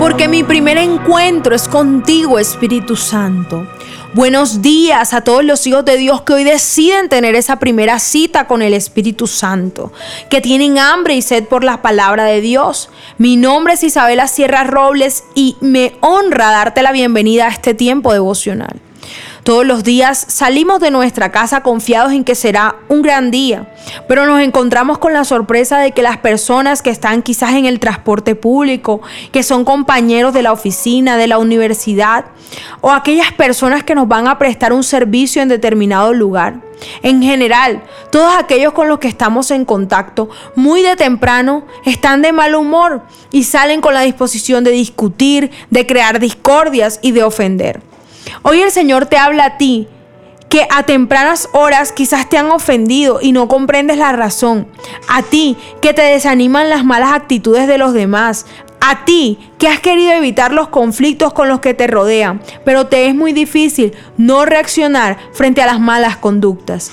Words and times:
porque 0.00 0.28
mi 0.28 0.42
primer 0.42 0.78
encuentro 0.78 1.54
es 1.54 1.68
contigo, 1.68 2.38
Espíritu 2.38 2.96
Santo. 2.96 3.66
Buenos 4.14 4.62
días 4.62 5.12
a 5.12 5.20
todos 5.20 5.44
los 5.44 5.66
hijos 5.66 5.84
de 5.84 5.98
Dios 5.98 6.22
que 6.22 6.32
hoy 6.32 6.42
deciden 6.42 7.10
tener 7.10 7.34
esa 7.34 7.58
primera 7.58 7.98
cita 7.98 8.46
con 8.46 8.62
el 8.62 8.72
Espíritu 8.72 9.26
Santo, 9.26 9.92
que 10.30 10.40
tienen 10.40 10.78
hambre 10.78 11.16
y 11.16 11.20
sed 11.20 11.44
por 11.44 11.64
la 11.64 11.82
palabra 11.82 12.24
de 12.24 12.40
Dios. 12.40 12.88
Mi 13.18 13.36
nombre 13.36 13.74
es 13.74 13.84
Isabela 13.84 14.26
Sierra 14.26 14.64
Robles 14.64 15.24
y 15.34 15.58
me 15.60 15.92
honra 16.00 16.50
darte 16.50 16.82
la 16.82 16.92
bienvenida 16.92 17.44
a 17.44 17.50
este 17.50 17.74
tiempo 17.74 18.10
devocional. 18.14 18.80
Todos 19.42 19.66
los 19.66 19.84
días 19.84 20.26
salimos 20.28 20.80
de 20.80 20.90
nuestra 20.90 21.32
casa 21.32 21.62
confiados 21.62 22.12
en 22.12 22.24
que 22.24 22.34
será 22.34 22.76
un 22.88 23.00
gran 23.00 23.30
día, 23.30 23.72
pero 24.06 24.26
nos 24.26 24.40
encontramos 24.40 24.98
con 24.98 25.14
la 25.14 25.24
sorpresa 25.24 25.78
de 25.78 25.92
que 25.92 26.02
las 26.02 26.18
personas 26.18 26.82
que 26.82 26.90
están 26.90 27.22
quizás 27.22 27.54
en 27.54 27.64
el 27.64 27.80
transporte 27.80 28.34
público, 28.34 29.00
que 29.32 29.42
son 29.42 29.64
compañeros 29.64 30.34
de 30.34 30.42
la 30.42 30.52
oficina, 30.52 31.16
de 31.16 31.26
la 31.26 31.38
universidad, 31.38 32.26
o 32.82 32.90
aquellas 32.90 33.32
personas 33.32 33.82
que 33.82 33.94
nos 33.94 34.08
van 34.08 34.28
a 34.28 34.38
prestar 34.38 34.72
un 34.72 34.82
servicio 34.82 35.40
en 35.40 35.48
determinado 35.48 36.12
lugar, 36.12 36.60
en 37.02 37.22
general, 37.22 37.82
todos 38.10 38.34
aquellos 38.36 38.72
con 38.72 38.88
los 38.88 38.98
que 38.98 39.08
estamos 39.08 39.50
en 39.50 39.64
contacto 39.64 40.28
muy 40.54 40.82
de 40.82 40.96
temprano 40.96 41.64
están 41.84 42.22
de 42.22 42.32
mal 42.32 42.54
humor 42.54 43.02
y 43.30 43.44
salen 43.44 43.80
con 43.80 43.94
la 43.94 44.02
disposición 44.02 44.64
de 44.64 44.70
discutir, 44.70 45.50
de 45.70 45.86
crear 45.86 46.20
discordias 46.20 46.98
y 47.02 47.12
de 47.12 47.22
ofender. 47.22 47.89
Hoy 48.42 48.62
el 48.62 48.70
Señor 48.70 49.06
te 49.06 49.18
habla 49.18 49.44
a 49.44 49.58
ti 49.58 49.86
que 50.48 50.66
a 50.70 50.82
tempranas 50.82 51.48
horas 51.52 51.92
quizás 51.92 52.28
te 52.28 52.38
han 52.38 52.50
ofendido 52.50 53.20
y 53.20 53.32
no 53.32 53.48
comprendes 53.48 53.98
la 53.98 54.12
razón. 54.12 54.66
A 55.08 55.22
ti 55.22 55.56
que 55.80 55.94
te 55.94 56.02
desaniman 56.02 56.70
las 56.70 56.84
malas 56.84 57.12
actitudes 57.12 57.68
de 57.68 57.78
los 57.78 57.92
demás. 57.92 58.46
A 58.80 59.04
ti 59.04 59.38
que 59.58 59.68
has 59.68 59.80
querido 59.80 60.12
evitar 60.12 60.52
los 60.52 60.68
conflictos 60.68 61.34
con 61.34 61.48
los 61.48 61.60
que 61.60 61.74
te 61.74 61.86
rodean, 61.86 62.42
pero 62.64 62.86
te 62.86 63.06
es 63.06 63.14
muy 63.14 63.32
difícil 63.32 63.92
no 64.16 64.46
reaccionar 64.46 65.18
frente 65.32 65.62
a 65.62 65.66
las 65.66 65.78
malas 65.78 66.16
conductas. 66.16 66.90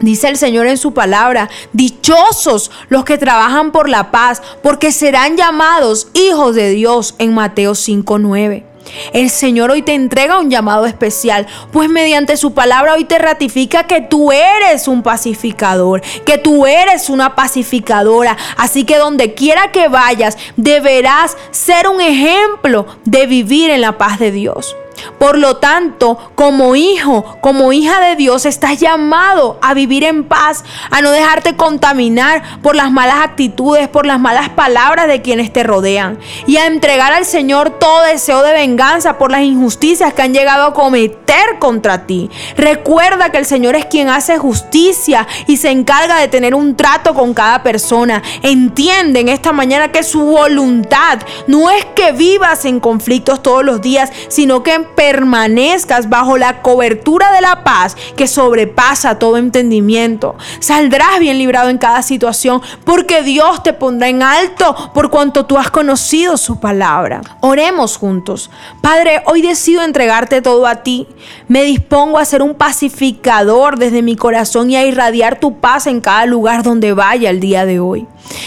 Dice 0.00 0.28
el 0.28 0.36
Señor 0.36 0.66
en 0.66 0.76
su 0.78 0.94
palabra, 0.94 1.50
dichosos 1.72 2.70
los 2.88 3.04
que 3.04 3.18
trabajan 3.18 3.72
por 3.72 3.88
la 3.88 4.10
paz, 4.10 4.42
porque 4.62 4.92
serán 4.92 5.36
llamados 5.36 6.08
hijos 6.14 6.54
de 6.54 6.70
Dios 6.70 7.14
en 7.18 7.34
Mateo 7.34 7.72
5.9. 7.72 8.69
El 9.12 9.30
Señor 9.30 9.70
hoy 9.70 9.82
te 9.82 9.94
entrega 9.94 10.38
un 10.38 10.50
llamado 10.50 10.86
especial, 10.86 11.46
pues 11.72 11.88
mediante 11.88 12.36
su 12.36 12.54
palabra 12.54 12.94
hoy 12.94 13.04
te 13.04 13.18
ratifica 13.18 13.84
que 13.84 14.00
tú 14.00 14.32
eres 14.32 14.88
un 14.88 15.02
pacificador, 15.02 16.02
que 16.24 16.38
tú 16.38 16.66
eres 16.66 17.10
una 17.10 17.34
pacificadora. 17.34 18.36
Así 18.56 18.84
que 18.84 18.98
donde 18.98 19.34
quiera 19.34 19.72
que 19.72 19.88
vayas, 19.88 20.36
deberás 20.56 21.36
ser 21.50 21.88
un 21.88 22.00
ejemplo 22.00 22.86
de 23.04 23.26
vivir 23.26 23.70
en 23.70 23.80
la 23.80 23.98
paz 23.98 24.18
de 24.18 24.30
Dios. 24.30 24.76
Por 25.20 25.36
lo 25.36 25.58
tanto, 25.58 26.16
como 26.34 26.76
hijo, 26.76 27.36
como 27.42 27.74
hija 27.74 28.00
de 28.00 28.16
Dios, 28.16 28.46
estás 28.46 28.80
llamado 28.80 29.58
a 29.60 29.74
vivir 29.74 30.02
en 30.02 30.24
paz, 30.24 30.64
a 30.90 31.02
no 31.02 31.10
dejarte 31.10 31.56
contaminar 31.56 32.42
por 32.62 32.74
las 32.74 32.90
malas 32.90 33.16
actitudes, 33.22 33.86
por 33.86 34.06
las 34.06 34.18
malas 34.18 34.48
palabras 34.48 35.08
de 35.08 35.20
quienes 35.20 35.52
te 35.52 35.62
rodean 35.62 36.18
y 36.46 36.56
a 36.56 36.64
entregar 36.64 37.12
al 37.12 37.26
Señor 37.26 37.68
todo 37.78 38.02
deseo 38.04 38.42
de 38.42 38.54
venganza 38.54 39.18
por 39.18 39.30
las 39.30 39.42
injusticias 39.42 40.14
que 40.14 40.22
han 40.22 40.32
llegado 40.32 40.64
a 40.64 40.72
cometer 40.72 41.58
contra 41.58 42.06
ti. 42.06 42.30
Recuerda 42.56 43.28
que 43.28 43.36
el 43.36 43.44
Señor 43.44 43.76
es 43.76 43.84
quien 43.84 44.08
hace 44.08 44.38
justicia 44.38 45.28
y 45.46 45.58
se 45.58 45.70
encarga 45.70 46.18
de 46.18 46.28
tener 46.28 46.54
un 46.54 46.76
trato 46.76 47.12
con 47.12 47.34
cada 47.34 47.62
persona. 47.62 48.22
Entiende 48.40 49.20
en 49.20 49.28
esta 49.28 49.52
mañana 49.52 49.92
que 49.92 50.02
su 50.02 50.22
voluntad 50.22 51.18
no 51.46 51.70
es 51.70 51.84
que 51.94 52.12
vivas 52.12 52.64
en 52.64 52.80
conflictos 52.80 53.42
todos 53.42 53.62
los 53.62 53.82
días, 53.82 54.10
sino 54.28 54.62
que 54.62 54.72
permanezcas 55.10 56.08
bajo 56.08 56.38
la 56.38 56.62
cobertura 56.62 57.32
de 57.32 57.40
la 57.40 57.64
paz 57.64 57.96
que 58.16 58.28
sobrepasa 58.28 59.18
todo 59.18 59.38
entendimiento. 59.38 60.36
Saldrás 60.60 61.18
bien 61.18 61.36
librado 61.36 61.68
en 61.68 61.78
cada 61.78 62.02
situación 62.02 62.62
porque 62.84 63.22
Dios 63.22 63.64
te 63.64 63.72
pondrá 63.72 64.08
en 64.08 64.22
alto 64.22 64.92
por 64.94 65.10
cuanto 65.10 65.46
tú 65.46 65.58
has 65.58 65.68
conocido 65.68 66.36
su 66.36 66.60
palabra. 66.60 67.22
Oremos 67.40 67.96
juntos. 67.96 68.50
Padre, 68.80 69.22
hoy 69.26 69.42
decido 69.42 69.82
entregarte 69.82 70.42
todo 70.42 70.64
a 70.68 70.76
ti. 70.84 71.08
Me 71.48 71.64
dispongo 71.64 72.18
a 72.18 72.24
ser 72.24 72.40
un 72.40 72.54
pacificador 72.54 73.80
desde 73.80 74.02
mi 74.02 74.14
corazón 74.14 74.70
y 74.70 74.76
a 74.76 74.86
irradiar 74.86 75.40
tu 75.40 75.58
paz 75.58 75.88
en 75.88 76.00
cada 76.00 76.24
lugar 76.26 76.62
donde 76.62 76.92
vaya 76.92 77.30
el 77.30 77.40
día 77.40 77.66
de 77.66 77.80
hoy. 77.80 78.06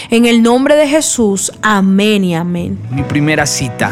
En 0.09 0.25
el 0.25 0.41
nombre 0.41 0.77
de 0.77 0.87
Jesús, 0.87 1.51
amén 1.61 2.23
y 2.23 2.35
amén. 2.35 2.79
Mi 2.89 3.03
primera 3.03 3.45
cita 3.45 3.91